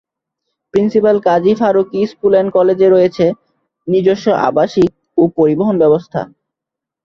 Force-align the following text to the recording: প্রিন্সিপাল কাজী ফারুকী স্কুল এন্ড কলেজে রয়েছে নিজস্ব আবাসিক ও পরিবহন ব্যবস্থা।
প্রিন্সিপাল 0.73 1.17
কাজী 1.27 1.53
ফারুকী 1.59 1.99
স্কুল 2.11 2.33
এন্ড 2.39 2.49
কলেজে 2.57 2.87
রয়েছে 2.89 3.25
নিজস্ব 3.87 4.25
আবাসিক 4.47 4.89
ও 5.17 5.31
পরিবহন 5.37 5.75
ব্যবস্থা। 5.83 6.21